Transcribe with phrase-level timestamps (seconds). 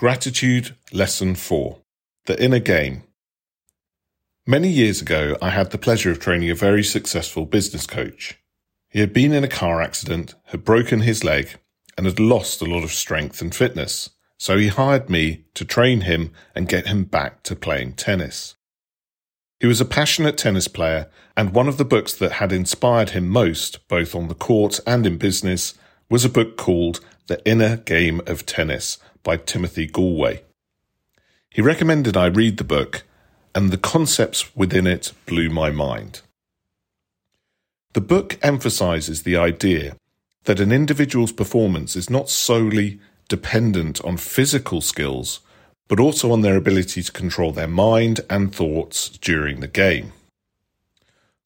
[0.00, 1.76] Gratitude Lesson 4
[2.24, 3.02] The Inner Game.
[4.46, 8.38] Many years ago, I had the pleasure of training a very successful business coach.
[8.88, 11.58] He had been in a car accident, had broken his leg,
[11.98, 14.08] and had lost a lot of strength and fitness.
[14.38, 18.56] So he hired me to train him and get him back to playing tennis.
[19.58, 23.28] He was a passionate tennis player, and one of the books that had inspired him
[23.28, 25.74] most, both on the court and in business,
[26.08, 30.40] was a book called The Inner Game of Tennis by Timothy Gallwey.
[31.50, 33.02] He recommended I read the book,
[33.54, 36.22] and the concepts within it blew my mind.
[37.92, 39.96] The book emphasizes the idea
[40.44, 45.40] that an individual's performance is not solely dependent on physical skills,
[45.88, 50.12] but also on their ability to control their mind and thoughts during the game.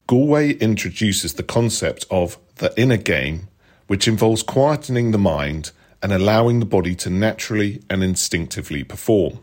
[0.07, 3.47] Gallwey introduces the concept of the inner game,
[3.87, 5.71] which involves quietening the mind
[6.05, 9.39] and allowing the body to naturally and instinctively perform.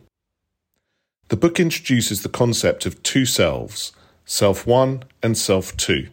[1.27, 3.91] The book introduces the concept of two selves,
[4.25, 6.11] self one and self two.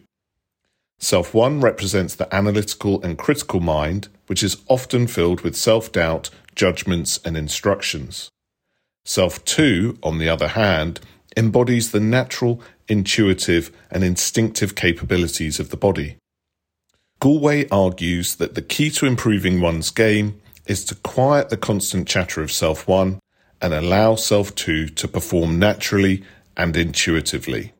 [0.98, 6.30] Self one represents the analytical and critical mind, which is often filled with self doubt,
[6.56, 8.28] judgments, and instructions.
[9.04, 10.98] Self two, on the other hand,
[11.36, 16.16] embodies the natural, intuitive, and instinctive capabilities of the body.
[17.20, 22.40] Gallwey argues that the key to improving one's game is to quiet the constant chatter
[22.40, 23.20] of self one
[23.60, 26.24] and allow self two to perform naturally
[26.56, 27.74] and intuitively.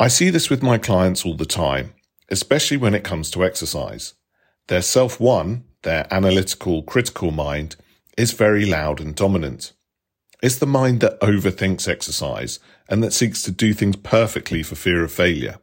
[0.00, 1.92] I see this with my clients all the time,
[2.30, 4.14] especially when it comes to exercise.
[4.68, 7.76] Their self one, their analytical, critical mind,
[8.16, 9.74] is very loud and dominant.
[10.42, 15.04] It's the mind that overthinks exercise and that seeks to do things perfectly for fear
[15.04, 15.58] of failure.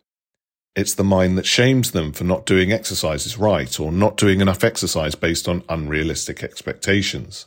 [0.76, 4.64] It's the mind that shames them for not doing exercises right or not doing enough
[4.64, 7.46] exercise based on unrealistic expectations.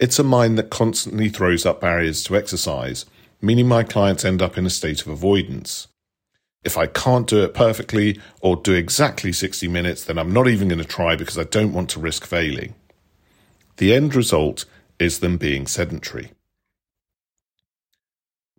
[0.00, 3.04] It's a mind that constantly throws up barriers to exercise,
[3.42, 5.86] meaning my clients end up in a state of avoidance.
[6.64, 10.68] If I can't do it perfectly or do exactly 60 minutes, then I'm not even
[10.68, 12.74] going to try because I don't want to risk failing.
[13.76, 14.64] The end result
[14.98, 16.30] is them being sedentary.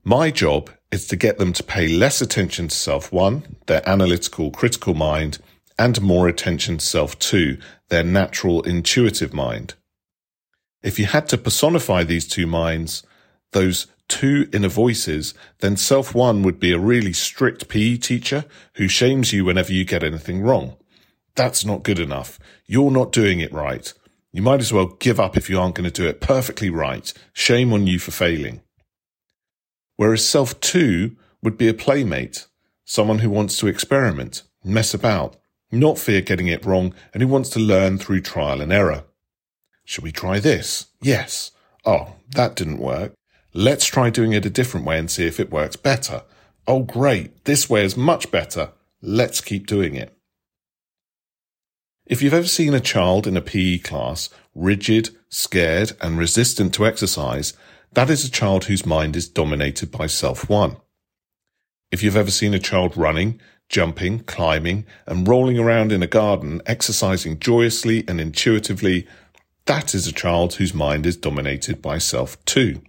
[0.03, 4.49] My job is to get them to pay less attention to self one, their analytical,
[4.49, 5.37] critical mind,
[5.77, 7.57] and more attention to self two,
[7.89, 9.75] their natural, intuitive mind.
[10.81, 13.03] If you had to personify these two minds,
[13.51, 18.45] those two inner voices, then self one would be a really strict PE teacher
[18.75, 20.77] who shames you whenever you get anything wrong.
[21.35, 22.39] That's not good enough.
[22.65, 23.93] You're not doing it right.
[24.31, 27.11] You might as well give up if you aren't going to do it perfectly right.
[27.33, 28.61] Shame on you for failing.
[29.95, 32.47] Whereas self two would be a playmate,
[32.83, 35.37] someone who wants to experiment, mess about,
[35.71, 39.03] not fear getting it wrong, and who wants to learn through trial and error.
[39.85, 40.87] Should we try this?
[41.01, 41.51] Yes.
[41.85, 43.13] Oh, that didn't work.
[43.53, 46.23] Let's try doing it a different way and see if it works better.
[46.67, 47.45] Oh, great.
[47.45, 48.71] This way is much better.
[49.01, 50.11] Let's keep doing it.
[52.05, 56.85] If you've ever seen a child in a PE class rigid, scared, and resistant to
[56.85, 57.53] exercise,
[57.93, 60.77] that is a child whose mind is dominated by self one.
[61.91, 66.61] If you've ever seen a child running, jumping, climbing, and rolling around in a garden,
[66.65, 69.07] exercising joyously and intuitively,
[69.65, 72.81] that is a child whose mind is dominated by self two.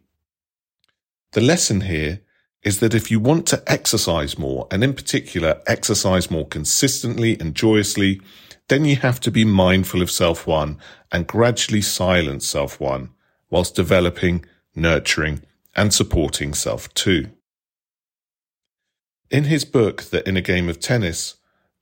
[1.32, 2.20] The lesson here
[2.62, 7.54] is that if you want to exercise more, and in particular exercise more consistently and
[7.54, 8.20] joyously,
[8.68, 10.78] then you have to be mindful of self one
[11.12, 13.10] and gradually silence self one
[13.50, 14.44] whilst developing
[14.76, 15.42] nurturing,
[15.74, 17.30] and supporting self two.
[19.30, 21.34] In his book, The Inner Game of Tennis,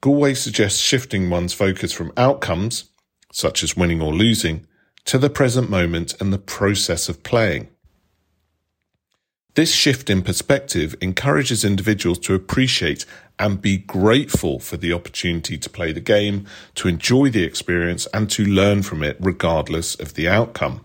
[0.03, 2.91] Gallwey suggests shifting one's focus from outcomes,
[3.33, 4.67] such as winning or losing,
[5.05, 7.69] to the present moment and the process of playing.
[9.55, 13.07] This shift in perspective encourages individuals to appreciate
[13.39, 18.29] and be grateful for the opportunity to play the game, to enjoy the experience, and
[18.31, 20.85] to learn from it regardless of the outcome.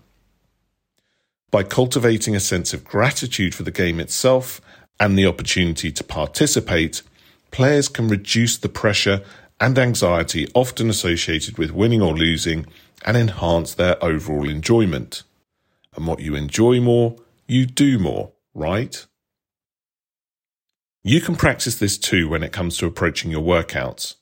[1.51, 4.61] By cultivating a sense of gratitude for the game itself
[4.99, 7.01] and the opportunity to participate,
[7.51, 9.23] players can reduce the pressure
[9.59, 12.67] and anxiety often associated with winning or losing
[13.03, 15.23] and enhance their overall enjoyment.
[15.95, 17.15] And what you enjoy more,
[17.47, 19.05] you do more, right?
[21.03, 24.15] You can practice this too when it comes to approaching your workouts.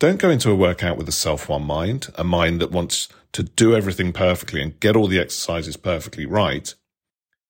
[0.00, 3.42] Don't go into a workout with a self one mind, a mind that wants to
[3.42, 6.72] do everything perfectly and get all the exercises perfectly right.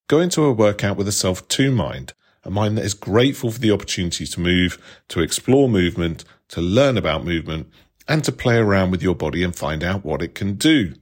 [0.09, 2.15] Go into a workout with a self two mind,
[2.45, 4.79] a mind that is grateful for the opportunity to move,
[5.09, 7.69] to explore movement, to learn about movement,
[8.09, 10.95] and to play around with your body and find out what it can do.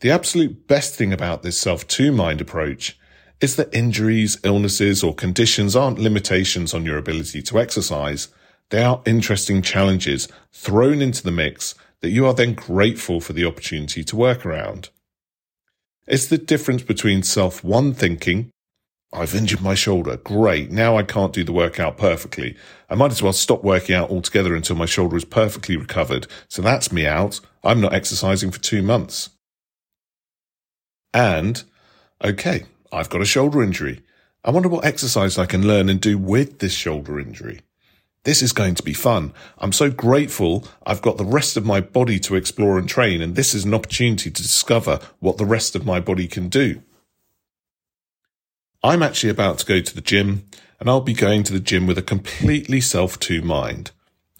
[0.00, 2.98] The absolute best thing about this self 2 mind approach
[3.40, 8.28] is that injuries, illnesses, or conditions aren't limitations on your ability to exercise.
[8.70, 13.44] They are interesting challenges thrown into the mix that you are then grateful for the
[13.44, 14.88] opportunity to work around.
[16.06, 18.50] It's the difference between self one thinking,
[19.12, 20.16] I've injured my shoulder.
[20.16, 20.70] Great.
[20.70, 22.56] Now I can't do the workout perfectly.
[22.88, 26.28] I might as well stop working out altogether until my shoulder is perfectly recovered.
[26.48, 27.40] So that's me out.
[27.64, 29.30] I'm not exercising for two months.
[31.12, 31.64] And,
[32.22, 34.00] okay, I've got a shoulder injury.
[34.44, 37.62] I wonder what exercise I can learn and do with this shoulder injury.
[38.24, 39.32] This is going to be fun.
[39.58, 43.34] I'm so grateful I've got the rest of my body two explore and train, and
[43.34, 46.82] this is an opportunity to discover what the rest of my body can do.
[48.82, 50.44] I'm actually about to go to the gym,
[50.78, 53.90] and I'll be going to the gym with a completely self to mind.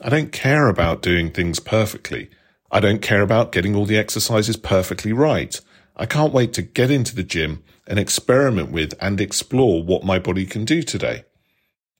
[0.03, 2.29] I don't care about doing things perfectly.
[2.71, 5.59] I don't care about getting all the exercises perfectly right.
[5.97, 10.19] I can't wait to get into the gym and experiment with and explore what my
[10.19, 11.25] body can do today.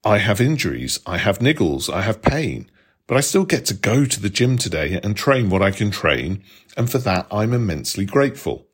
[0.05, 2.71] I have injuries, I have niggles, I have pain,
[3.07, 5.91] but I still get to go to the gym today and train what I can
[5.91, 6.43] train,
[6.75, 8.67] and for that I'm immensely grateful.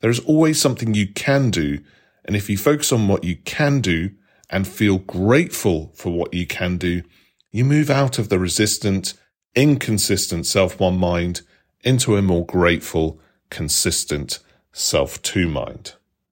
[0.00, 1.80] There is always something you can do,
[2.26, 4.10] and if you focus on what you can do
[4.50, 7.04] and feel grateful for what you can do,
[7.50, 9.14] you move out of the resistant,
[9.54, 11.40] inconsistent self one mind
[11.82, 13.18] into a more grateful,
[13.48, 14.40] consistent
[14.72, 15.94] self two mind.